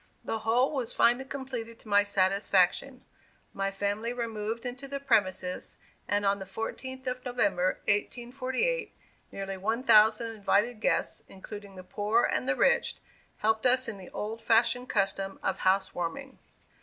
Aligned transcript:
The 0.23 0.39
whole 0.39 0.71
was 0.73 0.95
finally 0.95 1.25
completed 1.25 1.77
to 1.77 1.87
my 1.87 2.01
satisfaction. 2.01 3.05
My 3.53 3.69
family 3.69 4.11
removed 4.13 4.65
into 4.65 4.87
the 4.87 4.99
premises, 4.99 5.77
and, 6.07 6.25
on 6.25 6.39
the 6.39 6.45
fourteenth 6.47 7.05
of 7.05 7.23
November, 7.23 7.81
1848, 7.83 8.95
nearly 9.31 9.57
one 9.57 9.83
thousand 9.83 10.31
invited 10.31 10.79
guests, 10.81 11.21
including 11.27 11.75
the 11.75 11.83
poor 11.83 12.23
and 12.23 12.49
the 12.49 12.55
rich, 12.55 12.95
helped 13.37 13.67
us 13.67 13.87
in 13.87 13.99
the 13.99 14.09
old 14.09 14.41
fashioned 14.41 14.89
custom 14.89 15.37
of 15.43 15.59
"house 15.59 15.93
warming." 15.93 16.39